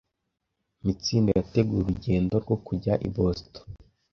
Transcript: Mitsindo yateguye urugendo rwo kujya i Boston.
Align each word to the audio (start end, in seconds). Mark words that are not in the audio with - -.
Mitsindo 0.85 1.29
yateguye 1.39 1.79
urugendo 1.81 2.33
rwo 2.43 2.55
kujya 2.65 2.93
i 3.07 3.09
Boston. 3.15 3.65